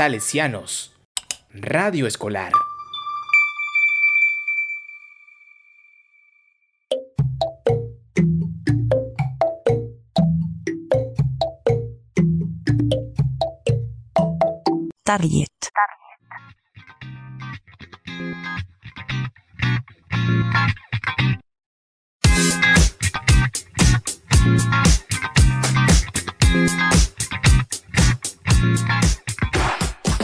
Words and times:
Salesianos. 0.00 0.94
Radio 1.52 2.06
Escolar. 2.06 2.52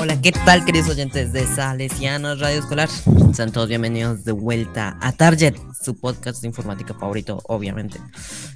Hola, 0.06 0.22
¿qué 0.22 0.30
tal 0.30 0.64
queridos 0.64 0.88
oyentes 0.88 1.32
de 1.32 1.44
Salesianos 1.48 2.38
Radio 2.38 2.60
Escolar? 2.60 2.88
Sean 3.32 3.50
todos 3.50 3.68
bienvenidos 3.68 4.24
de 4.24 4.30
vuelta 4.30 4.96
a 5.00 5.10
Target, 5.10 5.56
su 5.82 5.98
podcast 5.98 6.42
de 6.42 6.46
informática 6.46 6.94
favorito, 6.94 7.42
obviamente. 7.48 7.98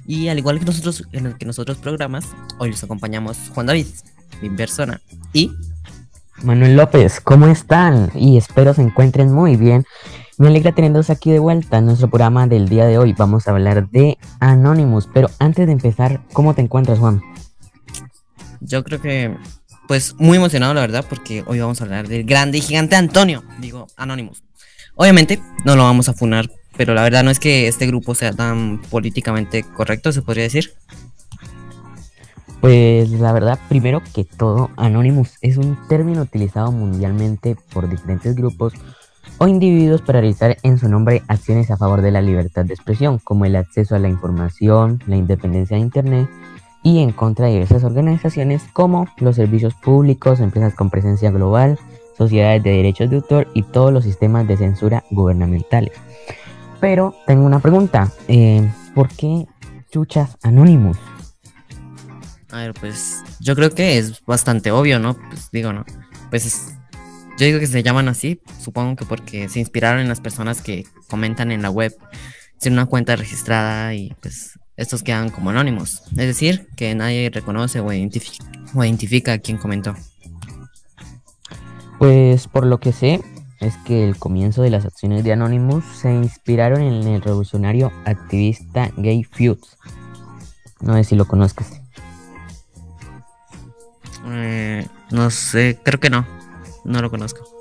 Y 0.07 0.29
al 0.29 0.37
igual 0.37 0.59
que 0.59 0.65
nosotros, 0.65 1.03
en 1.11 1.25
el 1.25 1.37
que 1.37 1.45
nosotros 1.45 1.77
programas, 1.79 2.23
hoy 2.57 2.71
los 2.71 2.81
acompañamos 2.85 3.37
Juan 3.53 3.65
David, 3.65 3.87
mi 4.41 4.49
persona, 4.51 5.01
y 5.33 5.51
Manuel 6.41 6.77
López, 6.77 7.19
¿cómo 7.19 7.47
están? 7.47 8.11
Y 8.15 8.37
espero 8.37 8.73
se 8.73 8.83
encuentren 8.83 9.33
muy 9.33 9.57
bien. 9.57 9.83
Me 10.37 10.47
alegra 10.47 10.71
tenerlos 10.71 11.09
aquí 11.09 11.31
de 11.31 11.39
vuelta 11.39 11.79
en 11.79 11.87
nuestro 11.87 12.09
programa 12.09 12.47
del 12.47 12.69
día 12.69 12.85
de 12.85 12.97
hoy. 12.97 13.11
Vamos 13.11 13.49
a 13.49 13.51
hablar 13.51 13.89
de 13.89 14.17
Anonymous, 14.39 15.09
pero 15.13 15.29
antes 15.37 15.65
de 15.65 15.73
empezar, 15.73 16.21
¿cómo 16.31 16.53
te 16.53 16.61
encuentras, 16.61 16.97
Juan? 16.97 17.21
yo 18.61 18.83
creo 18.83 19.01
que, 19.01 19.35
pues, 19.91 20.15
muy 20.17 20.37
emocionado, 20.37 20.73
la 20.73 20.79
verdad, 20.79 21.05
porque 21.09 21.43
hoy 21.47 21.59
vamos 21.59 21.81
a 21.81 21.83
hablar 21.83 22.07
del 22.07 22.23
grande 22.23 22.59
y 22.59 22.61
gigante 22.61 22.95
Antonio, 22.95 23.43
digo, 23.59 23.87
Anonymous. 23.97 24.41
Obviamente, 24.95 25.41
no 25.65 25.75
lo 25.75 25.83
vamos 25.83 26.07
a 26.07 26.13
funar, 26.13 26.49
pero 26.77 26.93
la 26.93 27.03
verdad 27.03 27.25
no 27.25 27.29
es 27.29 27.41
que 27.41 27.67
este 27.67 27.87
grupo 27.87 28.15
sea 28.15 28.31
tan 28.31 28.81
políticamente 28.83 29.63
correcto, 29.63 30.13
se 30.13 30.21
podría 30.21 30.45
decir. 30.45 30.71
Pues 32.61 33.09
la 33.09 33.33
verdad, 33.33 33.59
primero 33.67 34.01
que 34.15 34.23
todo, 34.23 34.69
Anonymous 34.77 35.37
es 35.41 35.57
un 35.57 35.77
término 35.89 36.21
utilizado 36.21 36.71
mundialmente 36.71 37.57
por 37.73 37.89
diferentes 37.89 38.33
grupos 38.33 38.71
o 39.39 39.47
individuos 39.49 40.01
para 40.01 40.21
realizar 40.21 40.55
en 40.63 40.79
su 40.79 40.87
nombre 40.87 41.21
acciones 41.27 41.69
a 41.69 41.75
favor 41.75 42.01
de 42.01 42.11
la 42.11 42.21
libertad 42.21 42.63
de 42.63 42.75
expresión, 42.75 43.19
como 43.19 43.43
el 43.43 43.57
acceso 43.57 43.93
a 43.93 43.99
la 43.99 44.07
información, 44.07 45.03
la 45.05 45.17
independencia 45.17 45.75
de 45.75 45.83
Internet 45.83 46.29
y 46.83 46.99
en 46.99 47.11
contra 47.11 47.45
de 47.47 47.53
diversas 47.53 47.83
organizaciones 47.83 48.63
como 48.73 49.07
los 49.17 49.35
servicios 49.35 49.73
públicos, 49.75 50.39
empresas 50.39 50.73
con 50.73 50.89
presencia 50.89 51.31
global, 51.31 51.77
sociedades 52.17 52.63
de 52.63 52.71
derechos 52.71 53.09
de 53.09 53.17
autor 53.17 53.47
y 53.53 53.63
todos 53.63 53.91
los 53.93 54.03
sistemas 54.03 54.47
de 54.47 54.57
censura 54.57 55.03
gubernamentales. 55.11 55.93
Pero 56.79 57.15
tengo 57.27 57.45
una 57.45 57.59
pregunta, 57.59 58.11
eh, 58.27 58.67
¿por 58.95 59.09
qué 59.09 59.45
chuchas 59.91 60.37
Anonymous? 60.41 60.97
A 62.51 62.57
ver, 62.57 62.73
pues 62.73 63.23
yo 63.39 63.55
creo 63.55 63.69
que 63.69 63.97
es 63.97 64.23
bastante 64.25 64.71
obvio, 64.71 64.99
¿no? 64.99 65.15
Pues 65.29 65.49
digo, 65.51 65.71
¿no? 65.73 65.85
Pues 66.29 66.45
es- 66.45 66.73
yo 67.37 67.45
digo 67.45 67.59
que 67.59 67.67
se 67.67 67.81
llaman 67.81 68.09
así, 68.09 68.41
supongo 68.59 68.95
que 68.95 69.05
porque 69.05 69.47
se 69.47 69.59
inspiraron 69.59 70.01
en 70.01 70.09
las 70.09 70.19
personas 70.19 70.61
que 70.61 70.85
comentan 71.09 71.51
en 71.51 71.61
la 71.61 71.69
web, 71.69 71.95
sin 72.57 72.73
una 72.73 72.85
cuenta 72.87 73.15
registrada 73.15 73.93
y 73.93 74.13
pues 74.21 74.59
estos 74.77 75.03
quedan 75.03 75.29
como 75.29 75.49
anónimos. 75.49 76.03
Es 76.11 76.27
decir, 76.27 76.67
que 76.75 76.93
nadie 76.95 77.29
reconoce 77.29 77.79
o 77.79 77.91
identifica, 77.91 78.45
o 78.73 78.83
identifica 78.83 79.33
a 79.33 79.37
quien 79.39 79.57
comentó. 79.57 79.95
Pues 81.99 82.47
por 82.47 82.65
lo 82.65 82.79
que 82.79 82.91
sé 82.91 83.21
es 83.59 83.77
que 83.85 84.07
el 84.07 84.17
comienzo 84.17 84.63
de 84.63 84.71
las 84.71 84.85
acciones 84.85 85.23
de 85.23 85.33
Anonymous 85.33 85.85
se 85.85 86.11
inspiraron 86.11 86.81
en 86.81 87.07
el 87.07 87.21
revolucionario 87.21 87.91
activista 88.05 88.91
Gay 88.97 89.23
Feuds. 89.23 89.77
No 90.81 90.95
sé 90.95 91.03
si 91.03 91.15
lo 91.15 91.25
conozcas. 91.25 91.79
Eh, 94.25 94.87
no 95.11 95.29
sé, 95.29 95.77
creo 95.83 95.99
que 95.99 96.09
no, 96.09 96.25
no 96.85 97.01
lo 97.01 97.11
conozco. 97.11 97.51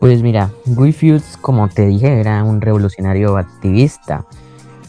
Pues 0.00 0.22
mira, 0.22 0.52
Guy 0.64 0.92
Fawkes, 0.92 1.36
como 1.40 1.68
te 1.68 1.86
dije, 1.86 2.20
era 2.20 2.44
un 2.44 2.60
revolucionario 2.60 3.36
activista, 3.36 4.24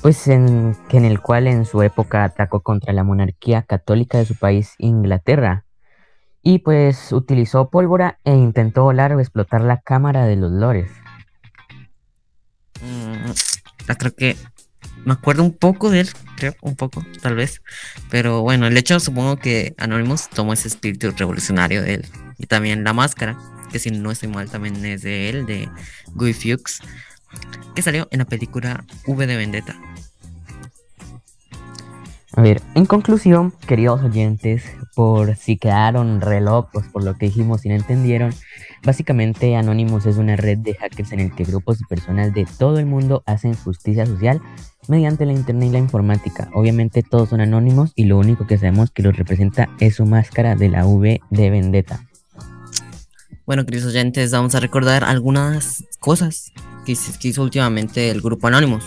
pues 0.01 0.27
en, 0.27 0.75
que 0.87 0.97
en 0.97 1.05
el 1.05 1.19
cual 1.19 1.47
en 1.47 1.65
su 1.65 1.81
época 1.81 2.23
atacó 2.23 2.61
contra 2.61 2.93
la 2.93 3.03
monarquía 3.03 3.63
católica 3.63 4.17
de 4.17 4.25
su 4.25 4.35
país, 4.35 4.75
Inglaterra, 4.77 5.65
y 6.41 6.59
pues 6.59 7.11
utilizó 7.11 7.69
pólvora 7.69 8.19
e 8.23 8.33
intentó 8.33 8.83
volar 8.83 9.13
o 9.13 9.19
explotar 9.19 9.61
la 9.61 9.81
Cámara 9.81 10.25
de 10.25 10.37
los 10.37 10.51
Lores. 10.51 10.89
Mm, 12.81 13.31
ah, 13.89 13.95
creo 13.95 14.15
que 14.15 14.37
me 15.05 15.13
acuerdo 15.13 15.43
un 15.43 15.53
poco 15.53 15.89
de 15.89 16.01
él, 16.01 16.09
creo, 16.37 16.55
un 16.61 16.75
poco, 16.75 17.03
tal 17.21 17.35
vez. 17.35 17.61
Pero 18.09 18.41
bueno, 18.41 18.67
el 18.67 18.77
hecho 18.77 18.99
supongo 18.99 19.37
que 19.37 19.73
Anonymous 19.77 20.29
tomó 20.29 20.53
ese 20.53 20.67
espíritu 20.67 21.11
revolucionario 21.11 21.81
de 21.81 21.95
él. 21.95 22.05
Y 22.37 22.47
también 22.47 22.83
la 22.83 22.93
máscara, 22.93 23.37
que 23.71 23.79
si 23.79 23.91
no 23.91 24.11
estoy 24.11 24.29
mal 24.29 24.49
también 24.49 24.83
es 24.85 25.01
de 25.01 25.29
él, 25.29 25.45
de 25.45 25.69
Guy 26.13 26.33
Fawkes, 26.33 26.81
que 27.75 27.81
salió 27.81 28.07
en 28.11 28.19
la 28.19 28.25
película 28.25 28.85
V 29.05 29.27
de 29.27 29.37
Vendetta. 29.37 29.75
A 32.33 32.41
ver, 32.41 32.61
en 32.75 32.85
conclusión, 32.85 33.51
queridos 33.67 34.01
oyentes, 34.03 34.63
por 34.95 35.35
si 35.35 35.57
quedaron 35.57 36.21
re 36.21 36.41
locos 36.41 36.85
por 36.87 37.03
lo 37.03 37.15
que 37.15 37.25
dijimos 37.25 37.65
y 37.65 37.69
no 37.69 37.75
entendieron, 37.75 38.33
básicamente 38.83 39.55
Anonymous 39.55 40.05
es 40.05 40.17
una 40.17 40.35
red 40.35 40.59
de 40.59 40.75
hackers 40.75 41.11
en 41.11 41.21
el 41.21 41.35
que 41.35 41.43
grupos 41.43 41.81
y 41.81 41.85
personas 41.85 42.33
de 42.33 42.47
todo 42.57 42.79
el 42.79 42.85
mundo 42.85 43.23
hacen 43.25 43.55
justicia 43.55 44.05
social 44.05 44.41
mediante 44.87 45.25
la 45.25 45.33
internet 45.33 45.69
y 45.69 45.71
la 45.73 45.79
informática. 45.79 46.49
Obviamente 46.53 47.03
todos 47.03 47.29
son 47.29 47.41
anónimos 47.41 47.93
y 47.95 48.05
lo 48.05 48.17
único 48.17 48.47
que 48.47 48.57
sabemos 48.57 48.91
que 48.91 49.03
los 49.03 49.17
representa 49.17 49.69
es 49.79 49.95
su 49.95 50.05
máscara 50.05 50.55
de 50.55 50.69
la 50.69 50.85
V 50.85 51.21
de 51.29 51.49
Vendetta. 51.49 52.05
Bueno, 53.45 53.65
queridos 53.65 53.87
oyentes, 53.87 54.31
vamos 54.31 54.53
a 54.53 54.59
recordar 54.59 55.03
algunas 55.03 55.83
cosas 55.99 56.53
que, 57.19 57.27
hizo- 57.27 57.43
últimamente 57.43 58.09
el 58.09 58.21
grupo 58.21 58.47
Anonymous. 58.47 58.83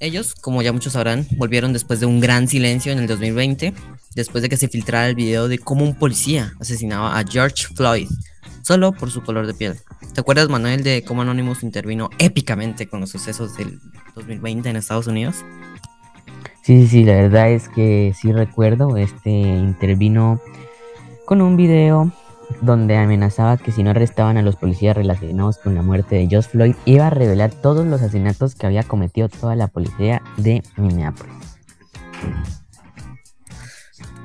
Ellos, 0.00 0.34
como 0.34 0.62
ya 0.62 0.72
muchos 0.72 0.92
sabrán, 0.92 1.26
volvieron 1.36 1.72
después 1.72 1.98
de 1.98 2.06
un 2.06 2.20
gran 2.20 2.46
silencio 2.46 2.92
en 2.92 2.98
el 3.00 3.08
2020, 3.08 3.74
después 4.14 4.42
de 4.42 4.48
que 4.48 4.56
se 4.56 4.68
filtrara 4.68 5.08
el 5.08 5.16
video 5.16 5.48
de 5.48 5.58
cómo 5.58 5.84
un 5.84 5.94
policía 5.96 6.52
asesinaba 6.60 7.18
a 7.18 7.24
George 7.24 7.66
Floyd 7.74 8.08
solo 8.62 8.92
por 8.92 9.10
su 9.10 9.22
color 9.22 9.46
de 9.46 9.54
piel. 9.54 9.76
¿Te 10.14 10.20
acuerdas, 10.20 10.48
Manuel, 10.50 10.84
de 10.84 11.02
cómo 11.02 11.22
Anonymous 11.22 11.62
intervino 11.62 12.10
épicamente 12.18 12.86
con 12.86 13.00
los 13.00 13.10
sucesos 13.10 13.56
del 13.56 13.80
2020 14.14 14.68
en 14.68 14.76
Estados 14.76 15.06
Unidos? 15.06 15.36
Sí, 16.62 16.82
sí, 16.82 16.88
sí, 16.88 17.04
la 17.04 17.14
verdad 17.14 17.50
es 17.50 17.68
que 17.70 18.14
sí 18.20 18.30
recuerdo, 18.30 18.96
este 18.98 19.30
intervino 19.30 20.40
con 21.24 21.40
un 21.40 21.56
video 21.56 22.12
donde 22.60 22.96
amenazaba 22.96 23.56
que 23.56 23.72
si 23.72 23.82
no 23.82 23.90
arrestaban 23.90 24.36
a 24.36 24.42
los 24.42 24.56
policías 24.56 24.96
relacionados 24.96 25.58
con 25.58 25.74
la 25.74 25.82
muerte 25.82 26.16
de 26.16 26.28
George 26.28 26.50
Floyd, 26.50 26.74
iba 26.84 27.06
a 27.06 27.10
revelar 27.10 27.50
todos 27.50 27.86
los 27.86 28.02
asesinatos 28.02 28.54
que 28.54 28.66
había 28.66 28.82
cometido 28.82 29.28
toda 29.28 29.54
la 29.54 29.68
policía 29.68 30.22
de 30.36 30.62
Minneapolis. 30.76 31.34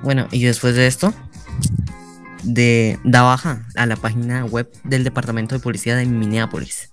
Bueno, 0.03 0.27
y 0.31 0.43
después 0.43 0.75
de 0.75 0.87
esto, 0.87 1.13
de 2.43 2.99
da 3.03 3.21
baja 3.21 3.65
a 3.75 3.85
la 3.85 3.95
página 3.95 4.45
web 4.45 4.69
del 4.83 5.03
Departamento 5.03 5.55
de 5.55 5.61
Policía 5.61 5.95
de 5.95 6.05
Minneapolis. 6.05 6.91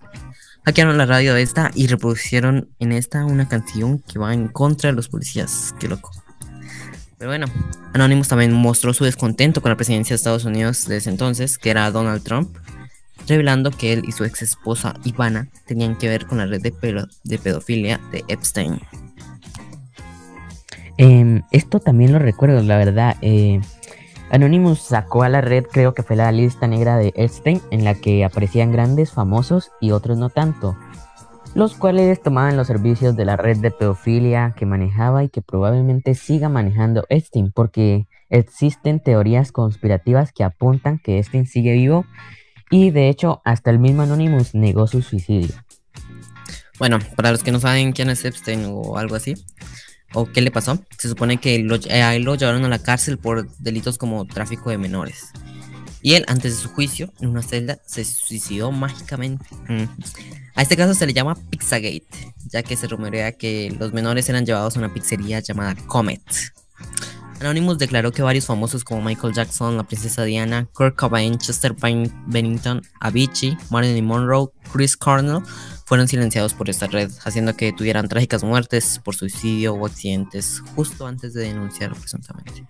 Hackearon 0.65 0.99
la 0.99 1.07
radio 1.07 1.35
de 1.35 1.43
esta 1.43 1.71
y 1.75 1.87
reproducieron 1.87 2.69
en 2.79 2.93
esta 2.93 3.25
una 3.25 3.49
canción 3.49 3.99
que 4.01 4.19
va 4.19 4.35
en 4.35 4.49
contra 4.49 4.91
de 4.91 4.97
los 4.97 5.09
policías. 5.09 5.75
Qué 5.81 5.89
loco. 5.89 6.11
Pero 7.21 7.33
bueno, 7.33 7.45
Anonymous 7.93 8.29
también 8.29 8.51
mostró 8.55 8.95
su 8.95 9.05
descontento 9.05 9.61
con 9.61 9.69
la 9.71 9.77
presidencia 9.77 10.15
de 10.15 10.17
Estados 10.17 10.47
Unidos 10.47 10.87
de 10.87 10.97
ese 10.97 11.11
entonces, 11.11 11.59
que 11.59 11.69
era 11.69 11.91
Donald 11.91 12.23
Trump, 12.23 12.57
revelando 13.29 13.71
que 13.71 13.93
él 13.93 14.05
y 14.09 14.13
su 14.13 14.25
ex 14.25 14.41
esposa 14.41 14.95
Ivana 15.05 15.49
tenían 15.67 15.97
que 15.99 16.09
ver 16.09 16.25
con 16.27 16.39
la 16.39 16.47
red 16.47 16.63
de, 16.63 16.73
pedo- 16.73 17.09
de 17.25 17.37
pedofilia 17.39 18.01
de 18.11 18.25
Epstein. 18.29 18.81
Em, 20.97 21.43
esto 21.51 21.79
también 21.81 22.13
lo 22.13 22.19
recuerdo, 22.19 22.63
la 22.63 22.79
verdad. 22.79 23.17
eh, 23.21 23.61
Anonymous 24.31 24.81
sacó 24.81 25.23
a 25.23 25.29
la 25.29 25.43
red, 25.43 25.65
creo 25.71 25.93
que 25.93 26.03
fue 26.03 26.17
la 26.17 26.33
lista 26.33 26.69
negra 26.69 26.97
de 26.97 27.13
Epstein, 27.17 27.61
en 27.71 27.85
la 27.85 27.97
que 27.97 28.25
aparecían 28.25 28.73
grandes 28.73 29.11
famosos 29.13 29.73
y 29.79 29.91
otros 29.91 30.17
no 30.17 30.31
tanto, 30.31 30.75
los 31.55 31.75
cuales 31.75 32.23
tomaban 32.23 32.57
los 32.57 32.67
servicios 32.67 33.17
de 33.17 33.25
la 33.25 33.37
red 33.37 33.59
de 33.59 33.71
pedofilia 33.71 34.55
que 34.57 34.67
manejaba 34.67 35.25
y 35.25 35.29
que 35.29 35.43
probablemente 35.43 36.15
siga 36.15 36.49
manejando 36.49 37.05
Epstein, 37.09 37.51
porque 37.53 38.07
existen 38.29 39.01
teorías 39.01 39.51
conspirativas 39.53 40.33
que 40.33 40.45
apuntan 40.45 40.99
que 40.99 41.19
Epstein 41.19 41.47
sigue 41.47 41.73
vivo 41.73 42.07
y 42.71 42.93
de 42.93 43.09
hecho 43.09 43.43
hasta 43.45 43.71
el 43.71 43.81
mismo 43.81 44.03
Anonymous 44.03 44.55
negó 44.55 44.87
su 44.87 45.03
suicidio. 45.03 45.55
Bueno, 46.79 46.99
para 47.17 47.33
los 47.33 47.43
que 47.43 47.53
no 47.53 47.61
saben 47.61 47.93
quién 47.93 48.09
es 48.09 48.25
Epstein 48.25 48.67
o 48.69 48.97
algo 48.97 49.17
así, 49.17 49.35
o 50.15 50.27
qué 50.27 50.41
le 50.41 50.51
pasó, 50.51 50.83
se 50.99 51.09
supone 51.09 51.37
que 51.37 51.59
lo, 51.59 51.77
eh, 51.77 52.19
lo 52.21 52.35
llevaron 52.37 52.65
a 52.65 52.69
la 52.69 52.79
cárcel 52.79 53.19
por 53.19 53.49
delitos 53.59 53.99
como 53.99 54.25
tráfico 54.25 54.71
de 54.71 54.79
menores. 54.79 55.31
Y 56.03 56.15
él, 56.15 56.25
antes 56.29 56.57
de 56.57 56.63
su 56.63 56.71
juicio, 56.71 57.13
en 57.21 57.29
una 57.29 57.43
celda, 57.43 57.79
se 57.87 58.05
suicidó 58.05 58.73
mágicamente. 58.73 59.45
Mm. 59.69 59.85
A 60.61 60.63
este 60.63 60.77
caso 60.77 60.93
se 60.93 61.07
le 61.07 61.15
llama 61.15 61.39
Pizzagate, 61.49 62.35
ya 62.51 62.63
que 62.63 62.77
se 62.77 62.87
rumorea 62.87 63.33
que 63.33 63.75
los 63.79 63.95
menores 63.95 64.29
eran 64.29 64.45
llevados 64.45 64.77
a 64.77 64.81
una 64.81 64.93
pizzería 64.93 65.41
llamada 65.41 65.75
Comet. 65.87 66.21
Anonymous 67.41 67.79
declaró 67.79 68.13
que 68.13 68.21
varios 68.21 68.45
famosos 68.45 68.85
como 68.85 69.01
Michael 69.01 69.33
Jackson, 69.33 69.79
la 69.79 69.85
princesa 69.85 70.23
Diana, 70.23 70.69
Kurt 70.75 70.97
Cobain, 70.97 71.39
Chester 71.39 71.75
Bennington, 72.27 72.83
Avicii, 73.01 73.57
Marilyn 73.71 74.05
Monroe, 74.05 74.51
Chris 74.71 74.99
Cornell 74.99 75.41
fueron 75.87 76.07
silenciados 76.09 76.53
por 76.53 76.69
esta 76.69 76.89
red, 76.89 77.11
haciendo 77.25 77.57
que 77.57 77.73
tuvieran 77.73 78.07
trágicas 78.09 78.45
muertes 78.45 79.01
por 79.03 79.15
suicidio 79.15 79.73
o 79.73 79.87
accidentes 79.87 80.61
justo 80.77 81.07
antes 81.07 81.33
de 81.33 81.45
denunciarlo 81.45 81.97
presuntamente. 81.97 82.67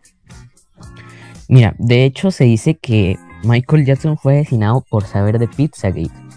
Mira, 1.49 1.75
de 1.81 2.05
hecho 2.05 2.31
se 2.31 2.45
dice 2.45 2.79
que 2.79 3.19
Michael 3.43 3.85
Jackson 3.85 4.17
fue 4.17 4.39
asesinado 4.39 4.85
por 4.89 5.05
saber 5.09 5.41
de 5.41 5.49
Pizzagate. 5.49 6.31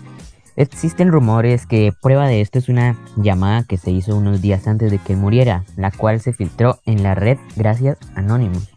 Existen 0.56 1.12
rumores 1.12 1.66
que 1.66 1.92
prueba 2.00 2.28
de 2.28 2.42
esto 2.42 2.60
es 2.60 2.70
una 2.70 2.98
llamada 3.16 3.64
que 3.64 3.78
se 3.78 3.90
hizo 3.90 4.16
unos 4.16 4.42
días 4.42 4.68
antes 4.68 4.92
de 4.92 5.00
que 5.00 5.16
muriera, 5.16 5.64
la 5.78 5.90
cual 5.90 6.22
se 6.22 6.34
filtró 6.34 6.80
en 6.86 7.02
la 7.02 7.16
red 7.16 7.38
gracias 7.56 7.98
a 8.16 8.20
Anonymous. 8.20 8.70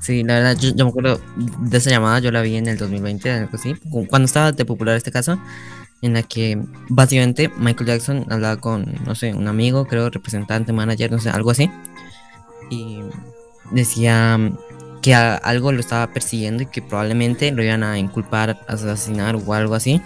Sí, 0.00 0.24
la 0.24 0.34
verdad, 0.34 0.56
yo, 0.58 0.84
me 0.84 0.90
acuerdo 0.90 1.20
de 1.36 1.78
esa 1.78 1.90
llamada, 1.90 2.18
yo 2.18 2.32
la 2.32 2.42
vi 2.42 2.56
en 2.56 2.66
el 2.66 2.76
2020, 2.76 3.30
algo 3.30 3.50
así, 3.52 3.76
cuando 4.08 4.26
estaba 4.26 4.50
de 4.50 4.64
popular 4.64 4.96
este 4.96 5.12
caso, 5.12 5.38
en 6.02 6.14
la 6.14 6.24
que 6.24 6.60
básicamente 6.88 7.50
Michael 7.56 7.86
Jackson 7.86 8.26
hablaba 8.28 8.56
con, 8.56 8.92
no 9.06 9.14
sé, 9.14 9.32
un 9.32 9.46
amigo, 9.46 9.86
creo, 9.86 10.10
representante, 10.10 10.72
manager, 10.72 11.12
no 11.12 11.20
sé, 11.20 11.30
algo 11.30 11.52
así, 11.52 11.70
y 12.68 13.00
decía 13.70 14.38
que 15.02 15.14
algo 15.14 15.72
lo 15.72 15.80
estaba 15.80 16.08
persiguiendo 16.12 16.62
y 16.64 16.66
que 16.66 16.82
probablemente 16.82 17.52
lo 17.52 17.62
iban 17.62 17.82
a 17.82 17.98
inculpar, 17.98 18.60
asesinar 18.68 19.36
o 19.36 19.54
algo 19.54 19.74
así. 19.74 20.02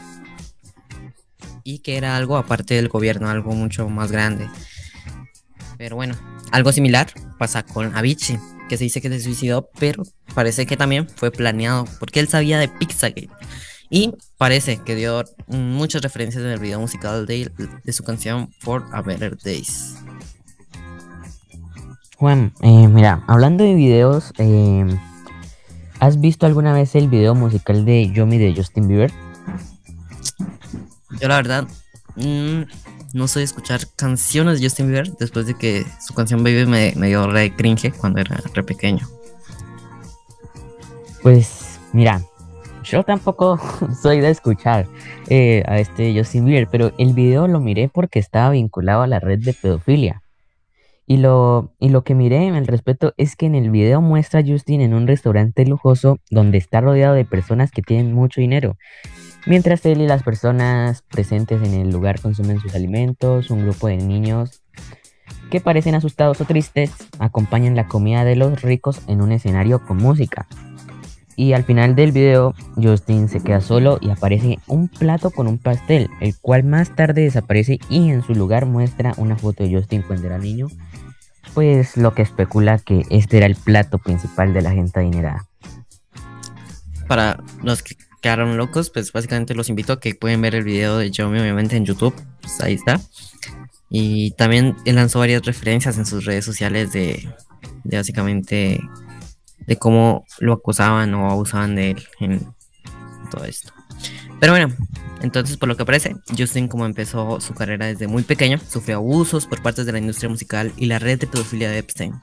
Y 1.67 1.81
que 1.81 1.97
era 1.97 2.17
algo 2.17 2.37
aparte 2.37 2.75
del 2.75 2.89
gobierno, 2.89 3.29
algo 3.29 3.53
mucho 3.53 3.89
más 3.89 4.13
grande. 4.13 4.49
Pero 5.77 5.97
bueno, 5.97 6.15
algo 6.53 6.71
similar 6.71 7.09
pasa 7.39 7.65
con 7.65 7.97
Avicii, 7.97 8.39
que 8.69 8.77
se 8.77 8.85
dice 8.85 9.01
que 9.01 9.09
se 9.09 9.21
suicidó, 9.21 9.69
pero 9.81 10.05
parece 10.33 10.65
que 10.65 10.77
también 10.77 11.09
fue 11.09 11.33
planeado, 11.33 11.85
porque 11.99 12.21
él 12.21 12.29
sabía 12.29 12.61
de 12.61 12.69
Pizzagate. 12.69 13.31
Y 13.91 14.13
parece 14.39 14.79
que 14.79 14.95
dio 14.95 15.25
muchas 15.49 16.03
referencias 16.03 16.45
en 16.45 16.51
el 16.51 16.61
video 16.61 16.79
musical 16.79 17.27
de, 17.27 17.51
su 17.93 18.05
canción 18.05 18.49
For 18.61 18.85
a 18.93 19.03
Better 19.03 19.37
Days. 19.37 19.97
Juan, 22.17 22.53
eh, 22.63 22.87
mira, 22.87 23.25
hablando 23.27 23.65
de 23.65 23.75
videos, 23.75 24.33
eh, 24.39 24.87
¿has 25.99 26.21
visto 26.21 26.47
alguna 26.47 26.73
vez 26.73 26.95
el 26.95 27.09
video 27.09 27.35
musical 27.35 27.85
de 27.85 28.09
Yomi 28.13 28.39
de 28.39 28.55
Justin 28.55 28.87
Bieber? 28.87 29.26
Yo 31.21 31.29
la 31.29 31.37
verdad 31.37 31.67
mm, 32.17 32.63
no 33.15 33.29
sé 33.29 33.43
escuchar 33.43 33.81
canciones 33.97 34.61
de 34.61 34.67
Justin 34.67 34.89
Bieber 34.89 35.13
después 35.19 35.47
de 35.47 35.55
que 35.55 35.85
su 36.07 36.15
canción 36.15 36.45
Baby 36.45 36.67
me, 36.67 36.93
dio 37.09 37.27
re 37.27 37.55
cringe 37.55 37.93
cuando 37.97 38.21
era 38.21 38.41
re 38.53 38.63
pequeño. 38.63 39.07
Pues 41.23 41.81
mira, 41.93 42.21
yo 42.85 43.03
tampoco 43.03 43.59
soy 44.03 44.21
de 44.21 44.31
escuchar 44.31 44.87
eh, 45.29 45.63
a 45.67 45.79
este 45.79 46.17
Justin 46.17 46.45
Bieber, 46.45 46.69
pero 46.71 46.93
el 46.99 47.15
video 47.15 47.49
lo 47.49 47.61
miré 47.61 47.89
porque 47.89 48.19
estaba 48.19 48.51
vinculado 48.51 49.03
a 49.03 49.07
la 49.07 49.19
red 49.19 49.39
de 49.39 49.55
pedofilia. 49.55 50.23
Y 51.09 51.19
lo, 51.19 51.73
y 51.79 51.91
lo 51.91 52.03
que 52.03 52.17
miré 52.17 52.49
al 52.49 52.67
respecto 52.67 53.15
es 53.17 53.37
que 53.37 53.47
en 53.47 53.55
el 53.55 53.71
video 53.71 54.01
muestra 54.01 54.41
a 54.41 54.45
Justin 54.45 54.81
en 54.81 54.93
un 54.93 55.07
restaurante 55.07 55.65
lujoso 55.65 56.19
donde 56.31 56.59
está 56.59 56.81
rodeado 56.81 57.15
de 57.15 57.25
personas 57.25 57.71
que 57.71 57.81
tienen 57.81 58.13
mucho 58.13 58.41
dinero. 58.41 58.77
Mientras 59.47 59.87
él 59.87 60.01
y 60.01 60.07
las 60.07 60.23
personas 60.23 61.03
presentes 61.03 61.63
en 61.63 61.75
el 61.75 61.91
lugar 61.91 62.21
consumen 62.21 62.61
sus 62.61 62.75
alimentos, 62.75 63.51
un 63.51 63.63
grupo 63.63 63.87
de 63.87 63.97
niños 63.97 64.63
que 65.51 65.61
parecen 65.61 65.95
asustados 65.95 66.41
o 66.41 66.45
tristes 66.45 66.93
acompañan 67.19 67.77
la 67.77 67.87
comida 67.87 68.25
de 68.25 68.37
los 68.37 68.63
ricos 68.63 69.01
en 69.07 69.23
un 69.23 69.33
escenario 69.33 69.85
con 69.87 69.99
música. 69.99 70.49
Y 71.37 71.53
al 71.53 71.65
final 71.65 71.95
del 71.95 72.13
video, 72.13 72.55
Justin 72.77 73.29
se 73.29 73.41
queda 73.41 73.61
solo 73.61 73.99
y 74.01 74.11
aparece 74.11 74.59
un 74.67 74.89
plato 74.89 75.31
con 75.31 75.47
un 75.47 75.59
pastel, 75.59 76.11
el 76.21 76.35
cual 76.41 76.65
más 76.65 76.97
tarde 76.97 77.23
desaparece 77.23 77.79
y 77.89 78.11
en 78.11 78.23
su 78.23 78.35
lugar 78.35 78.67
muestra 78.67 79.13
una 79.17 79.37
foto 79.37 79.63
de 79.63 79.75
Justin 79.75 80.03
cuando 80.03 80.27
era 80.27 80.39
niño 80.39 80.69
pues 81.57 81.97
lo 81.97 82.13
que 82.13 82.21
especula 82.21 82.79
que 82.79 83.07
este 83.09 83.39
era 83.39 83.47
el 83.47 83.57
plato 83.57 83.97
principal 83.97 84.53
de 84.53 84.61
la 84.61 84.73
gente 84.73 85.01
adinerada. 85.01 85.47
Para 87.09 87.43
los 87.63 87.83
que 87.83 87.97
quedaron 88.27 88.57
locos, 88.57 88.91
pues 88.91 89.13
básicamente 89.13 89.55
los 89.55 89.69
invito 89.69 89.93
a 89.93 90.01
que 90.01 90.17
pueden 90.17 90.41
ver 90.41 90.57
el 90.57 90.65
video 90.65 90.99
de 90.99 91.13
Yomi 91.13 91.39
obviamente 91.39 91.77
en 91.77 91.85
YouTube, 91.85 92.13
pues 92.41 92.61
ahí 92.61 92.75
está. 92.75 93.01
Y 93.89 94.33
también 94.33 94.75
él 94.85 94.97
lanzó 94.97 95.21
varias 95.21 95.43
referencias 95.43 95.97
en 95.97 96.07
sus 96.07 96.25
redes 96.25 96.45
sociales 96.45 96.91
de, 96.91 97.33
de 97.85 97.97
básicamente 97.97 98.81
de 99.65 99.77
cómo 99.77 100.25
lo 100.41 100.55
acosaban 100.55 101.15
o 101.15 101.31
abusaban 101.31 101.77
de 101.77 101.93
él 101.93 102.03
en 102.19 102.53
todo 103.31 103.45
esto. 103.45 103.73
Pero 104.41 104.55
bueno, 104.55 104.75
entonces 105.23 105.57
por 105.57 105.69
lo 105.69 105.77
que 105.77 105.85
parece, 105.85 106.17
Justin 106.37 106.67
como 106.67 106.85
empezó 106.85 107.41
su 107.41 107.55
carrera 107.55 107.87
desde 107.87 108.09
muy 108.09 108.25
pequeño, 108.25 108.59
sufrió 108.59 108.97
abusos 108.97 109.47
por 109.47 109.63
parte 109.63 109.85
de 109.85 109.93
la 109.93 110.01
industria 110.01 110.29
musical 110.29 110.73
y 110.77 110.87
la 110.87 110.99
red 110.99 111.21
de 111.21 111.29
pedofilia 111.29 111.71
de 111.71 111.79
Epstein. 111.79 112.21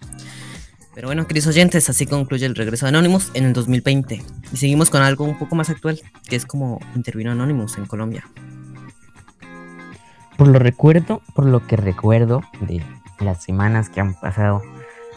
Pero 0.93 1.07
bueno, 1.07 1.25
queridos 1.25 1.47
oyentes, 1.47 1.89
así 1.89 2.05
concluye 2.05 2.45
el 2.45 2.55
regreso 2.55 2.85
de 2.85 2.89
Anonymous 2.89 3.31
en 3.33 3.45
el 3.45 3.53
2020. 3.53 4.21
Y 4.51 4.57
seguimos 4.57 4.89
con 4.89 5.01
algo 5.01 5.25
un 5.25 5.37
poco 5.39 5.55
más 5.55 5.69
actual, 5.69 5.99
que 6.27 6.35
es 6.35 6.45
como 6.45 6.79
intervino 6.95 7.31
Anonymous 7.31 7.77
en 7.77 7.85
Colombia. 7.85 8.29
Por 10.37 10.47
lo 10.47 10.59
recuerdo, 10.59 11.21
por 11.33 11.45
lo 11.45 11.65
que 11.65 11.77
recuerdo 11.77 12.41
de 12.61 12.83
las 13.19 13.43
semanas 13.43 13.89
que 13.89 14.01
han 14.01 14.13
pasado 14.13 14.61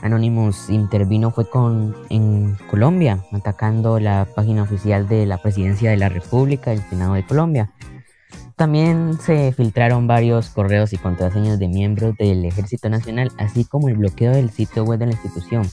Anonymous 0.02 0.70
intervino 0.70 1.30
fue 1.30 1.48
con, 1.48 1.94
en 2.10 2.56
Colombia, 2.70 3.24
atacando 3.32 3.98
la 3.98 4.26
página 4.34 4.62
oficial 4.62 5.08
de 5.08 5.26
la 5.26 5.38
Presidencia 5.38 5.90
de 5.90 5.96
la 5.96 6.08
República, 6.08 6.72
el 6.72 6.82
Senado 6.88 7.14
de 7.14 7.26
Colombia. 7.26 7.70
También 8.56 9.18
se 9.20 9.52
filtraron 9.52 10.06
varios 10.06 10.48
correos 10.48 10.94
y 10.94 10.96
contraseñas 10.96 11.58
de 11.58 11.68
miembros 11.68 12.16
del 12.16 12.42
Ejército 12.46 12.88
Nacional, 12.88 13.30
así 13.36 13.66
como 13.66 13.90
el 13.90 13.96
bloqueo 13.96 14.32
del 14.32 14.50
sitio 14.50 14.82
web 14.84 14.98
de 14.98 15.06
la 15.06 15.12
institución. 15.12 15.68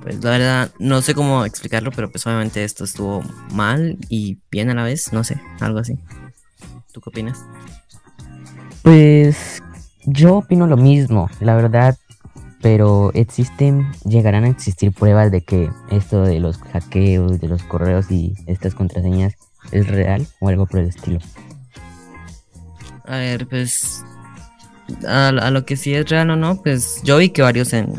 Pues 0.00 0.24
la 0.24 0.30
verdad, 0.30 0.70
no 0.78 1.02
sé 1.02 1.14
cómo 1.14 1.44
explicarlo, 1.44 1.90
pero 1.90 2.10
pues 2.10 2.26
obviamente 2.26 2.64
esto 2.64 2.84
estuvo 2.84 3.22
mal 3.52 3.98
y 4.08 4.38
bien 4.50 4.70
a 4.70 4.74
la 4.74 4.84
vez, 4.84 5.12
no 5.12 5.22
sé, 5.22 5.38
algo 5.60 5.80
así. 5.80 5.98
¿Tú 6.92 7.02
qué 7.02 7.10
opinas? 7.10 7.44
Pues 8.82 9.62
yo 10.06 10.36
opino 10.36 10.66
lo 10.66 10.78
mismo, 10.78 11.28
la 11.40 11.56
verdad, 11.56 11.98
pero 12.62 13.10
existen, 13.12 13.92
llegarán 14.06 14.44
a 14.44 14.48
existir 14.48 14.92
pruebas 14.92 15.30
de 15.30 15.42
que 15.42 15.68
esto 15.90 16.22
de 16.22 16.40
los 16.40 16.56
hackeos, 16.58 17.38
de 17.38 17.48
los 17.48 17.64
correos 17.64 18.10
y 18.10 18.32
estas 18.46 18.74
contraseñas 18.74 19.34
es 19.72 19.86
real 19.86 20.26
o 20.40 20.48
algo 20.48 20.66
por 20.66 20.80
el 20.80 20.88
estilo. 20.88 21.18
A 23.04 23.18
ver, 23.18 23.46
pues 23.46 24.04
a, 25.06 25.30
lo 25.50 25.64
que 25.64 25.76
sí 25.76 25.94
es 25.94 26.08
real 26.08 26.30
o 26.30 26.36
no, 26.36 26.62
pues 26.62 27.00
yo 27.04 27.18
vi 27.18 27.30
que 27.30 27.42
varios 27.42 27.72
en 27.72 27.94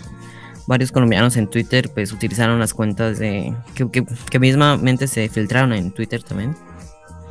varios 0.67 0.91
colombianos 0.91 1.37
en 1.37 1.49
Twitter 1.49 1.89
pues 1.93 2.11
utilizaron 2.11 2.59
las 2.59 2.73
cuentas 2.73 3.19
de 3.19 3.55
que, 3.73 3.89
que, 3.89 4.05
que 4.29 4.39
mismamente 4.39 5.07
se 5.07 5.29
filtraron 5.29 5.71
en 5.71 5.91
Twitter 5.91 6.21
también 6.23 6.55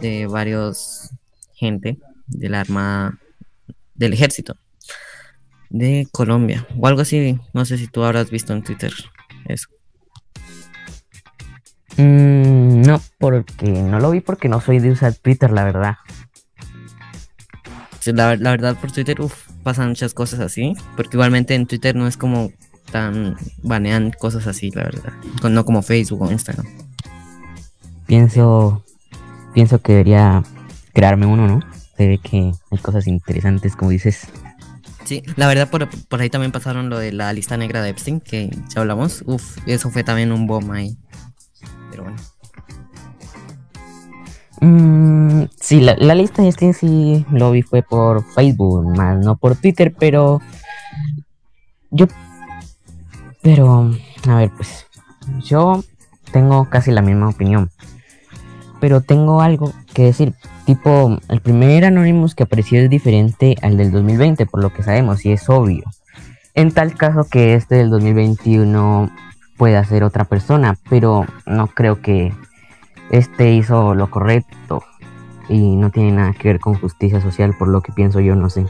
de 0.01 0.27
varios 0.27 1.11
gente 1.55 1.99
del 2.27 2.55
arma 2.55 3.19
del 3.95 4.13
ejército 4.15 4.57
de 5.71 6.07
Colombia 6.13 6.67
o 6.79 6.87
algo 6.87 7.03
así. 7.03 7.39
No 7.53 7.65
sé 7.65 7.79
si 7.79 7.89
tú 7.89 8.05
habrás 8.05 8.31
visto 8.31 8.53
en 8.53 8.63
Twitter 8.63 8.93
eso. 9.47 9.69
Mm, 11.97 12.83
no, 12.83 13.01
porque 13.19 13.71
no 13.71 14.01
lo 14.01 14.11
vi 14.11 14.21
porque 14.21 14.49
no 14.49 14.61
soy 14.61 14.79
de 14.81 14.91
usar 14.91 15.15
Twitter, 15.15 15.51
la 15.51 15.65
verdad. 15.65 15.97
la, 18.05 18.37
verdad 18.37 18.77
por 18.79 18.93
Twitter 18.93 19.17
pasan 19.63 19.89
muchas 19.89 20.15
cosas 20.15 20.41
así, 20.41 20.75
porque 20.97 21.17
igualmente 21.17 21.55
en 21.55 21.67
Twitter 21.67 21.97
no 21.97 22.07
es 22.07 22.17
como 22.17 22.53
tan 22.93 23.37
banean 23.63 24.13
cosas 24.13 24.47
así, 24.47 24.71
la 24.71 24.85
verdad, 24.85 25.13
no 25.43 25.65
como 25.65 25.83
Facebook 25.83 26.23
o 26.23 26.31
Instagram. 26.31 26.67
Pienso, 28.07 28.85
pienso 29.55 29.81
que 29.81 29.93
debería 29.93 30.45
crearme 30.93 31.27
uno, 31.27 31.49
¿no? 31.49 31.61
Se 31.97 32.07
ve 32.07 32.19
que 32.19 32.53
hay 32.71 32.79
cosas 32.79 33.07
interesantes, 33.07 33.75
como 33.75 33.91
dices. 33.91 34.29
Sí, 35.05 35.23
la 35.37 35.47
verdad 35.47 35.71
por, 35.71 36.21
ahí 36.21 36.31
también 36.31 36.53
pasaron 36.53 36.91
lo 36.91 36.99
de 36.99 37.13
la 37.13 37.33
lista 37.33 37.57
negra 37.57 37.81
de 37.81 37.91
Epstein, 37.91 38.21
que 38.21 38.51
ya 38.69 38.81
hablamos. 38.81 39.23
Uf, 39.27 39.59
eso 39.67 39.91
fue 39.91 40.05
también 40.05 40.33
un 40.33 40.47
bomb 40.47 40.73
ahí. 40.73 40.97
Mm, 44.61 45.45
sí, 45.61 45.81
la, 45.81 46.15
lista 46.15 46.43
de 46.43 46.49
Epstein 46.49 46.75
sí 46.75 47.27
lo 47.31 47.51
vi 47.51 47.63
fue 47.63 47.83
por 47.83 48.25
Facebook, 48.25 48.97
más 48.97 49.19
no 49.19 49.37
por 49.37 49.57
Twitter, 49.57 49.95
pero... 49.99 50.41
Yo... 51.91 52.07
Pero... 53.43 53.91
A 54.29 54.37
ver, 54.37 54.51
pues... 54.57 54.87
yo 55.45 55.83
tengo 56.33 56.69
casi 56.69 56.91
la 56.91 57.03
misma 57.03 57.29
opinión. 57.29 57.71
Pero 58.81 59.01
tengo 59.01 59.41
algo 59.41 59.73
que 59.95 60.05
decir. 60.05 60.35
Tipo, 60.67 61.19
el 61.29 61.41
primer 61.41 61.85
Anonymous 61.85 62.35
que 62.35 62.43
apareció 62.43 62.81
es 62.81 62.91
diferente 62.91 63.57
al 63.63 63.77
del 63.77 63.93
2020, 63.93 64.47
por 64.47 64.63
lo 64.63 64.73
que 64.73 64.83
sabemos, 64.83 65.25
y 65.25 65.33
es 65.33 65.49
obvio. 65.49 65.85
En 66.55 66.73
tal 66.73 66.95
caso 66.95 67.25
que 67.31 67.55
este 67.55 67.77
del 67.77 67.91
2021 67.91 69.11
pueda 69.57 69.85
ser 69.85 70.03
otra 70.03 70.25
persona, 70.25 70.77
pero 70.91 71.25
no 71.47 71.69
creo 71.69 72.01
que 72.01 72.33
este 73.11 73.55
hizo 73.55 73.95
lo 73.95 74.11
correcto 74.11 74.83
y 75.49 75.77
no 75.77 75.91
tiene 75.91 76.13
nada 76.13 76.33
que 76.33 76.49
ver 76.49 76.61
con 76.61 76.75
justicia 76.75 77.21
social, 77.21 77.55
por 77.57 77.69
lo 77.69 77.81
que 77.81 77.93
pienso 77.93 78.21
yo, 78.21 78.35
no 78.35 78.51
sé. 78.51 78.67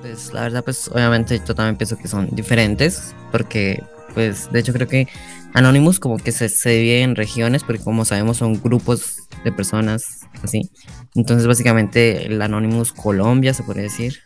Pues 0.00 0.32
la 0.32 0.42
verdad, 0.42 0.64
pues 0.64 0.88
obviamente 0.88 1.40
yo 1.46 1.54
también 1.54 1.76
pienso 1.76 1.96
que 1.96 2.08
son 2.08 2.28
diferentes, 2.32 3.14
porque 3.30 3.82
pues 4.14 4.50
de 4.50 4.60
hecho 4.60 4.72
creo 4.72 4.88
que 4.88 5.08
Anonymous 5.54 6.00
como 6.00 6.16
que 6.16 6.32
se, 6.32 6.48
se 6.48 6.70
divide 6.70 7.02
en 7.02 7.14
regiones, 7.14 7.62
porque 7.62 7.82
como 7.82 8.04
sabemos 8.04 8.38
son 8.38 8.60
grupos 8.60 9.28
de 9.44 9.52
personas 9.52 10.20
así. 10.42 10.70
Entonces 11.14 11.46
básicamente 11.46 12.26
el 12.26 12.40
Anonymous 12.40 12.92
Colombia, 12.92 13.54
se 13.54 13.62
puede 13.62 13.82
decir, 13.82 14.20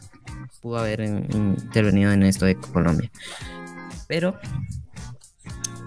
pudo 0.62 0.78
haber 0.78 1.00
intervenido 1.02 2.12
en 2.12 2.22
esto 2.22 2.46
de 2.46 2.56
Colombia. 2.56 3.10
Pero 4.08 4.38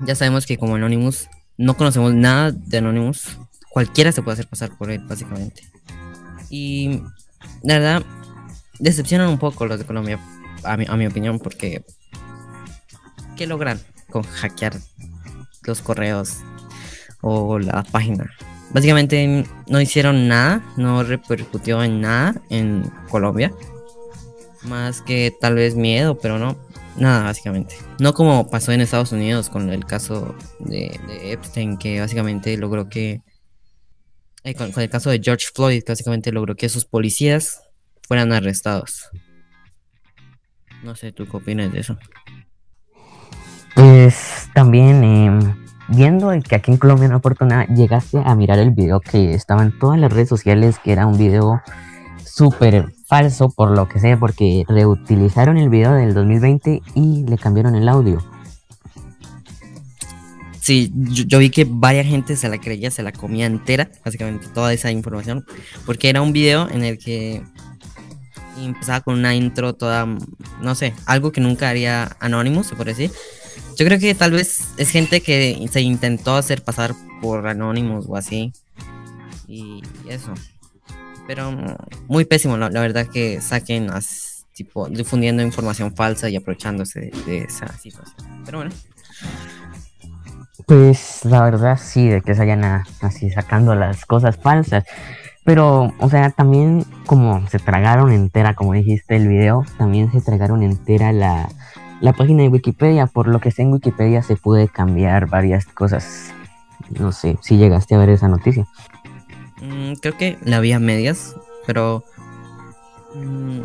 ya 0.05 0.15
sabemos 0.15 0.45
que 0.45 0.57
como 0.57 0.75
Anonymous 0.75 1.29
no 1.59 1.75
conocemos 1.75 2.13
nada 2.13 2.51
de 2.51 2.77
Anonymous, 2.77 3.37
cualquiera 3.69 4.13
se 4.13 4.21
puede 4.21 4.35
hacer 4.35 4.47
pasar 4.47 4.77
por 4.77 4.89
él, 4.89 5.01
básicamente. 5.05 5.61
Y 6.49 7.01
la 7.63 7.79
verdad, 7.79 8.03
decepcionan 8.79 9.27
un 9.27 9.37
poco 9.37 9.65
los 9.65 9.77
de 9.77 9.83
Colombia, 9.83 10.19
a 10.63 10.77
mi, 10.77 10.85
a 10.87 10.95
mi 10.95 11.05
opinión, 11.05 11.37
porque 11.37 11.83
¿qué 13.35 13.45
logran 13.45 13.77
con 14.09 14.23
hackear 14.23 14.77
los 15.63 15.81
correos 15.81 16.37
o 17.19 17.59
la 17.59 17.83
página? 17.83 18.31
Básicamente 18.71 19.45
no 19.67 19.81
hicieron 19.81 20.29
nada, 20.29 20.63
no 20.77 21.03
repercutió 21.03 21.83
en 21.83 21.99
nada 21.99 22.41
en 22.49 22.89
Colombia. 23.09 23.51
Más 24.63 25.01
que 25.01 25.35
tal 25.41 25.55
vez 25.55 25.75
miedo, 25.75 26.17
pero 26.19 26.39
no, 26.39 26.55
nada, 26.99 27.23
básicamente. 27.23 27.75
No 27.99 28.13
como 28.13 28.49
pasó 28.49 28.71
en 28.71 28.81
Estados 28.81 29.11
Unidos 29.11 29.49
con 29.49 29.69
el 29.69 29.85
caso 29.85 30.35
de, 30.59 30.99
Epstein, 31.23 31.77
que 31.77 31.99
básicamente 31.99 32.55
logró 32.57 32.89
que. 32.89 33.21
Eh, 34.43 34.53
con, 34.53 34.71
el 34.75 34.89
caso 34.89 35.09
de 35.09 35.19
George 35.21 35.47
Floyd, 35.53 35.83
básicamente 35.87 36.31
logró 36.31 36.55
que 36.55 36.69
sus 36.69 36.85
policías 36.85 37.61
fueran 38.07 38.31
arrestados. 38.31 39.09
No 40.83 40.95
sé, 40.95 41.11
¿tú 41.11 41.27
qué 41.27 41.37
opinas 41.37 41.71
de 41.73 41.81
eso? 41.81 41.97
Pues 43.75 44.49
también, 44.53 45.03
eh, 45.03 45.55
viendo 45.89 46.31
el 46.31 46.43
que 46.43 46.55
aquí 46.55 46.71
en 46.71 46.77
Colombia 46.77 47.09
no 47.09 47.17
aportó 47.17 47.45
nada, 47.45 47.65
llegaste 47.65 48.21
a 48.23 48.35
mirar 48.35 48.59
el 48.59 48.71
video 48.71 49.01
que 49.01 49.33
estaba 49.33 49.63
en 49.63 49.77
todas 49.77 49.99
las 49.99 50.11
redes 50.11 50.29
sociales, 50.29 50.79
que 50.79 50.93
era 50.93 51.05
un 51.05 51.17
video 51.17 51.61
súper 52.25 52.93
falso, 53.09 53.49
por 53.49 53.71
lo 53.71 53.89
que 53.89 53.99
sé, 53.99 54.15
porque 54.15 54.63
reutilizaron 54.67 55.57
el 55.57 55.69
video 55.69 55.93
del 55.93 56.13
2020 56.13 56.81
y 56.93 57.25
le 57.27 57.37
cambiaron 57.39 57.75
el 57.75 57.89
audio. 57.89 58.23
Sí, 60.61 60.93
yo, 60.93 61.39
vi 61.39 61.49
que 61.49 61.65
varias 61.67 62.05
gente 62.05 62.35
se 62.35 62.47
la 62.47 62.59
creía, 62.59 62.91
se 62.91 63.01
la 63.01 63.11
comía 63.11 63.47
entera, 63.47 63.89
básicamente 64.05 64.45
toda 64.53 64.71
esa 64.71 64.91
información, 64.91 65.43
porque 65.87 66.09
era 66.09 66.21
un 66.21 66.31
video 66.31 66.69
en 66.69 66.83
el 66.83 66.99
que 66.99 67.41
empezaba 68.55 69.01
con 69.01 69.17
una 69.17 69.33
intro 69.33 69.73
toda, 69.73 70.05
no 70.61 70.75
sé, 70.75 70.93
algo 71.07 71.31
que 71.31 71.41
nunca 71.41 71.69
haría 71.69 72.15
Anonymous, 72.19 72.67
se 72.67 72.75
puede 72.75 72.91
decir. 72.91 73.11
Yo 73.75 73.85
creo 73.85 73.97
que 73.97 74.13
tal 74.13 74.31
vez 74.31 74.67
es 74.77 74.91
gente 74.91 75.21
que 75.21 75.67
se 75.71 75.81
intentó 75.81 76.35
hacer 76.35 76.63
pasar 76.63 76.93
por 77.21 77.47
Anonymous 77.47 78.05
o 78.07 78.15
así. 78.15 78.53
Y 79.47 79.81
eso. 80.07 80.33
Pero 81.29 81.51
muy 82.07 82.25
pésimo, 82.25 82.57
la, 82.57 82.69
verdad 82.69 83.05
que 83.05 83.39
saquen 83.39 83.91
tipo 84.51 84.89
difundiendo 84.89 85.43
información 85.43 85.95
falsa 85.95 86.27
y 86.27 86.35
aprovechándose 86.35 87.11
de, 87.27 87.37
esa 87.43 87.67
situación. 87.77 88.41
Pero 88.45 88.57
bueno. 88.57 88.71
Pues 90.65 91.23
la 91.25 91.43
verdad 91.43 91.77
sí, 91.79 92.07
de 92.07 92.21
que 92.21 92.33
se 92.33 92.41
hayan 92.41 92.63
así 93.01 93.29
sacando 93.29 93.75
las 93.75 94.07
cosas 94.07 94.37
falsas. 94.37 94.85
Pero, 95.43 95.93
o 95.99 96.09
sea, 96.09 96.31
también 96.31 96.83
como 97.05 97.47
se 97.47 97.59
tragaron 97.59 98.11
entera, 98.11 98.55
como 98.55 98.73
dijiste 98.73 99.15
el 99.15 99.27
video, 99.27 99.63
también 99.77 100.11
se 100.11 100.21
tragaron 100.21 100.63
entera 100.63 101.11
la, 101.11 101.47
la 102.01 102.13
página 102.13 102.41
de 102.41 102.49
Wikipedia. 102.49 103.05
Por 103.05 103.27
lo 103.27 103.39
que 103.39 103.51
sé 103.51 103.61
en 103.61 103.71
Wikipedia 103.71 104.23
se 104.23 104.35
puede 104.35 104.67
cambiar 104.67 105.29
varias 105.29 105.67
cosas. 105.67 106.33
No 106.99 107.11
sé 107.11 107.37
si 107.43 107.57
llegaste 107.57 107.93
a 107.93 107.99
ver 107.99 108.09
esa 108.09 108.27
noticia. 108.27 108.65
Mm, 109.61 109.93
creo 109.93 110.17
que 110.17 110.37
la 110.43 110.59
vi 110.59 110.71
a 110.71 110.79
medias, 110.79 111.35
pero... 111.65 112.03
Mm, 113.15 113.61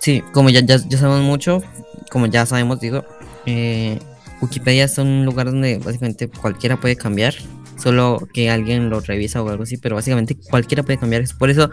sí, 0.00 0.22
como 0.32 0.50
ya, 0.50 0.60
ya, 0.60 0.78
sabemos 0.78 1.22
mucho, 1.22 1.62
como 2.10 2.26
ya 2.26 2.44
sabemos, 2.46 2.80
digo, 2.80 3.04
eh, 3.46 3.98
Wikipedia 4.40 4.84
es 4.84 4.98
un 4.98 5.24
lugar 5.24 5.46
donde 5.46 5.78
básicamente 5.78 6.28
cualquiera 6.28 6.78
puede 6.78 6.96
cambiar, 6.96 7.34
solo 7.78 8.28
que 8.32 8.50
alguien 8.50 8.90
lo 8.90 9.00
revisa 9.00 9.42
o 9.42 9.48
algo 9.48 9.62
así, 9.62 9.76
pero 9.76 9.96
básicamente 9.96 10.36
cualquiera 10.36 10.82
puede 10.82 10.98
cambiar. 10.98 11.24
Por 11.38 11.50
eso 11.50 11.70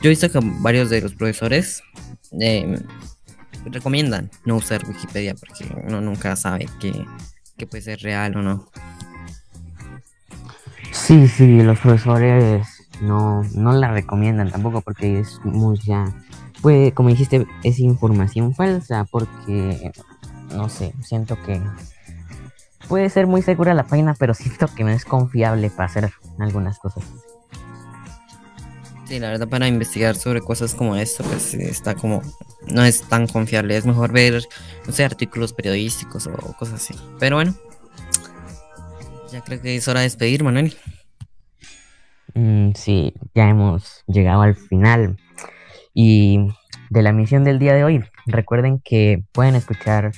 yo 0.00 0.04
he 0.04 0.08
visto 0.10 0.30
que 0.30 0.38
varios 0.42 0.90
de 0.90 1.00
los 1.00 1.14
profesores 1.14 1.82
eh, 2.40 2.78
recomiendan 3.66 4.30
no 4.44 4.56
usar 4.56 4.86
Wikipedia 4.86 5.34
porque 5.34 5.66
uno 5.86 6.00
nunca 6.00 6.36
sabe 6.36 6.68
que, 6.80 6.92
que 7.56 7.66
puede 7.66 7.82
ser 7.82 8.00
real 8.00 8.36
o 8.36 8.42
no. 8.42 8.70
Sí, 10.92 11.28
sí, 11.28 11.62
los 11.62 11.78
profesores 11.78 12.66
no, 13.00 13.42
no 13.54 13.72
la 13.72 13.92
recomiendan 13.92 14.50
tampoco 14.50 14.80
porque 14.80 15.20
es 15.20 15.40
mucha, 15.44 16.04
puede, 16.62 16.92
como 16.92 17.08
dijiste, 17.08 17.46
es 17.64 17.78
información 17.78 18.54
falsa 18.54 19.06
porque, 19.10 19.92
no 20.54 20.68
sé, 20.68 20.92
siento 21.02 21.36
que 21.42 21.60
puede 22.88 23.08
ser 23.08 23.26
muy 23.26 23.42
segura 23.42 23.74
la 23.74 23.86
página, 23.86 24.14
pero 24.14 24.34
siento 24.34 24.66
que 24.74 24.84
no 24.84 24.90
es 24.90 25.04
confiable 25.04 25.70
para 25.70 25.86
hacer 25.86 26.12
algunas 26.38 26.78
cosas. 26.78 27.04
Sí, 29.06 29.18
la 29.18 29.30
verdad 29.30 29.48
para 29.48 29.66
investigar 29.66 30.14
sobre 30.14 30.40
cosas 30.40 30.74
como 30.74 30.94
esto, 30.94 31.24
pues 31.24 31.54
está 31.54 31.94
como, 31.96 32.22
no 32.68 32.84
es 32.84 33.02
tan 33.02 33.26
confiable, 33.26 33.76
es 33.76 33.84
mejor 33.84 34.12
ver, 34.12 34.44
no 34.86 34.92
sé, 34.92 35.04
artículos 35.04 35.52
periodísticos 35.52 36.28
o 36.28 36.32
cosas 36.56 36.74
así. 36.74 36.94
Pero 37.18 37.36
bueno, 37.36 37.54
ya 39.32 39.42
creo 39.42 39.60
que 39.60 39.76
es 39.76 39.88
hora 39.88 40.00
de 40.00 40.06
despedir, 40.06 40.44
Manuel. 40.44 40.76
Mm, 42.34 42.72
sí, 42.74 43.14
ya 43.34 43.48
hemos 43.48 44.04
llegado 44.06 44.42
al 44.42 44.54
final. 44.54 45.16
Y 45.94 46.38
de 46.90 47.02
la 47.02 47.12
misión 47.12 47.44
del 47.44 47.58
día 47.58 47.74
de 47.74 47.84
hoy, 47.84 48.04
recuerden 48.26 48.80
que 48.80 49.24
pueden 49.32 49.54
escuchar 49.54 50.12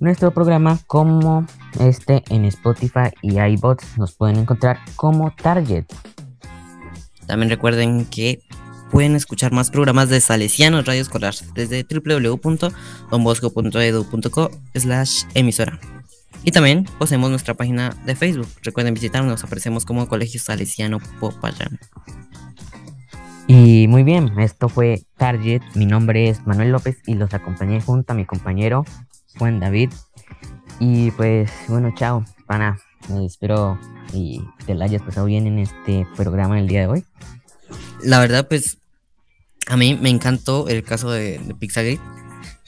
nuestro 0.00 0.32
programa 0.32 0.80
como 0.86 1.46
este 1.80 2.22
en 2.28 2.44
Spotify 2.46 3.10
y 3.22 3.38
iBots. 3.38 3.98
Nos 3.98 4.14
pueden 4.14 4.36
encontrar 4.36 4.78
como 4.96 5.32
Target. 5.34 5.84
También 7.26 7.50
recuerden 7.50 8.06
que 8.06 8.40
pueden 8.90 9.14
escuchar 9.16 9.52
más 9.52 9.70
programas 9.70 10.08
de 10.08 10.20
Salesianos 10.20 10.86
Radio 10.86 11.02
Escolar 11.02 11.34
desde 11.54 11.84
www.donbosco.edu.co 11.84 14.50
slash 14.74 15.24
emisora. 15.34 15.78
Y 16.42 16.50
también 16.50 16.84
poseemos 16.98 17.30
nuestra 17.30 17.54
página 17.54 17.96
de 18.04 18.16
Facebook. 18.16 18.48
Recuerden 18.62 18.94
visitarnos, 18.94 19.44
aparecemos 19.44 19.84
como 19.84 20.08
Colegio 20.08 20.40
Salesiano 20.40 20.98
Popayán. 21.20 21.78
Y 23.46 23.86
muy 23.88 24.02
bien, 24.04 24.38
esto 24.38 24.68
fue 24.68 25.04
Target. 25.16 25.62
Mi 25.74 25.86
nombre 25.86 26.28
es 26.28 26.46
Manuel 26.46 26.72
López 26.72 26.98
y 27.06 27.14
los 27.14 27.32
acompañé 27.34 27.80
junto 27.80 28.12
a 28.12 28.16
mi 28.16 28.24
compañero 28.24 28.84
Juan 29.38 29.60
David. 29.60 29.90
Y 30.80 31.10
pues 31.12 31.50
bueno, 31.68 31.92
chao, 31.94 32.24
pana. 32.46 32.78
espero 33.24 33.78
y 34.12 34.42
te 34.66 34.74
la 34.74 34.86
hayas 34.86 35.02
pasado 35.02 35.26
bien 35.26 35.46
en 35.46 35.58
este 35.58 36.06
programa 36.16 36.58
el 36.58 36.68
día 36.68 36.80
de 36.80 36.86
hoy. 36.86 37.04
La 38.02 38.18
verdad, 38.18 38.48
pues 38.48 38.78
a 39.68 39.76
mí 39.76 39.98
me 40.00 40.10
encantó 40.10 40.68
el 40.68 40.82
caso 40.82 41.10
de, 41.10 41.38
de 41.38 41.54
Pixagate 41.54 42.00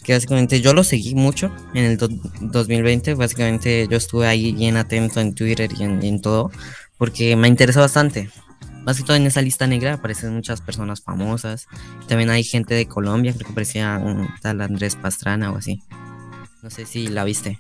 que 0.07 0.13
básicamente 0.13 0.61
yo 0.61 0.73
lo 0.73 0.85
seguí 0.85 1.17
mucho 1.17 1.51
en 1.75 1.85
el 1.85 1.99
2020, 1.99 3.15
básicamente 3.15 3.89
yo 3.91 3.97
estuve 3.97 4.29
ahí 4.29 4.53
bien 4.53 4.77
atento 4.77 5.21
en 5.21 5.35
Twitter 5.35 5.69
y 5.77 5.83
en, 5.83 6.21
todo, 6.21 6.53
porque 6.97 7.35
me 7.35 7.49
interesó 7.49 7.81
bastante. 7.81 8.31
Más 8.85 9.03
en 9.11 9.27
esa 9.27 9.43
lista 9.43 9.67
negra 9.67 9.95
aparecen 9.95 10.33
muchas 10.33 10.61
personas 10.61 11.03
famosas, 11.03 11.67
también 12.07 12.31
hay 12.31 12.45
gente 12.45 12.77
de 12.77 12.87
Colombia, 12.87 13.33
creo 13.33 13.47
que 13.47 13.53
aparecía 13.53 14.01
un 14.01 14.29
tal 14.41 14.61
Andrés 14.61 14.95
Pastrana 14.95 15.51
o 15.51 15.57
así. 15.57 15.83
No 16.63 16.71
sé 16.71 16.87
si 16.87 17.09
la 17.09 17.25
viste. 17.25 17.59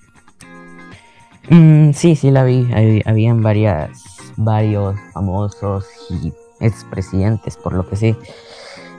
Mm, 1.50 1.94
sí, 1.94 2.14
sí 2.14 2.30
la 2.30 2.44
vi, 2.44 2.64
habían 3.06 3.42
varias, 3.42 3.90
varios 4.36 4.94
famosos 5.12 5.84
y 6.10 6.32
expresidentes, 6.60 7.56
por 7.56 7.72
lo 7.72 7.88
que 7.88 7.96
sé, 7.96 8.16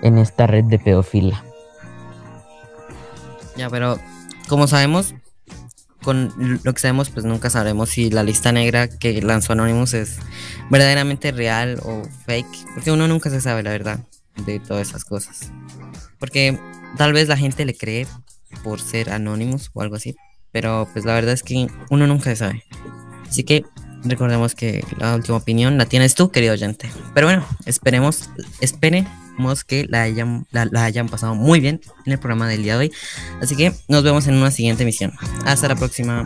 en 0.01 0.17
esta 0.17 0.47
red 0.47 0.65
de 0.65 0.79
pedofilia. 0.79 1.41
Ya, 3.57 3.69
pero 3.69 3.99
como 4.47 4.67
sabemos, 4.67 5.15
con 6.03 6.33
lo 6.63 6.73
que 6.73 6.79
sabemos, 6.79 7.09
pues 7.09 7.25
nunca 7.25 7.49
sabremos 7.49 7.89
si 7.89 8.09
la 8.09 8.23
lista 8.23 8.51
negra 8.51 8.87
que 8.87 9.21
lanzó 9.21 9.53
Anonymous 9.53 9.93
es 9.93 10.19
verdaderamente 10.69 11.31
real 11.31 11.79
o 11.83 12.03
fake, 12.25 12.73
porque 12.73 12.91
uno 12.91 13.07
nunca 13.07 13.29
se 13.29 13.41
sabe 13.41 13.63
la 13.63 13.71
verdad 13.71 13.99
de 14.45 14.59
todas 14.59 14.89
esas 14.89 15.03
cosas. 15.03 15.51
Porque 16.19 16.59
tal 16.97 17.13
vez 17.13 17.27
la 17.27 17.37
gente 17.37 17.65
le 17.65 17.75
cree 17.75 18.07
por 18.63 18.79
ser 18.79 19.09
Anonymous 19.09 19.69
o 19.73 19.81
algo 19.81 19.95
así, 19.95 20.15
pero 20.51 20.87
pues 20.93 21.03
la 21.03 21.13
verdad 21.13 21.33
es 21.33 21.43
que 21.43 21.67
uno 21.89 22.07
nunca 22.07 22.29
se 22.29 22.35
sabe. 22.37 22.63
Así 23.27 23.43
que 23.43 23.65
recordemos 24.09 24.55
que 24.55 24.83
la 24.97 25.15
última 25.15 25.37
opinión 25.37 25.77
la 25.77 25.85
tienes 25.85 26.15
tú, 26.15 26.31
querido 26.31 26.53
oyente. 26.53 26.89
Pero 27.13 27.27
bueno, 27.27 27.45
esperemos, 27.65 28.29
esperemos 28.61 29.63
que 29.65 29.85
la 29.89 30.03
hayan, 30.03 30.45
la, 30.51 30.65
la 30.65 30.85
hayan 30.85 31.09
pasado 31.09 31.35
muy 31.35 31.59
bien 31.59 31.81
en 32.05 32.13
el 32.13 32.19
programa 32.19 32.47
del 32.47 32.63
día 32.63 32.73
de 32.73 32.79
hoy. 32.79 32.91
Así 33.41 33.55
que 33.55 33.73
nos 33.87 34.03
vemos 34.03 34.27
en 34.27 34.35
una 34.35 34.51
siguiente 34.51 34.83
emisión. 34.83 35.13
Hasta 35.45 35.67
la 35.67 35.75
próxima. 35.75 36.25